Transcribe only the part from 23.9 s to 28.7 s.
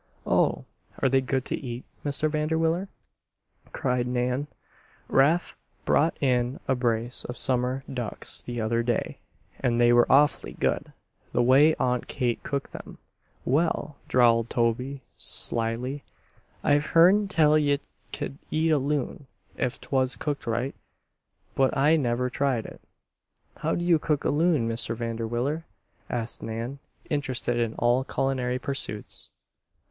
cook a loon, Mr. Vanderwiller?" asked Nan, interested in all culinary